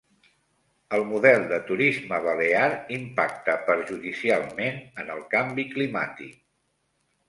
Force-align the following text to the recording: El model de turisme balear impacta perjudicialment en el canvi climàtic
El 0.97 1.05
model 1.09 1.45
de 1.51 1.59
turisme 1.67 2.19
balear 2.29 2.65
impacta 2.97 3.61
perjudicialment 3.71 4.85
en 5.05 5.17
el 5.19 5.27
canvi 5.39 5.71
climàtic 5.79 6.47